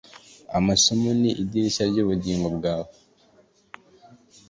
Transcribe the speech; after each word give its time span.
amaso 0.57 0.89
ni 1.21 1.29
idirishya 1.41 1.83
ry'ubugingo 1.91 2.47
bwawe 2.57 2.91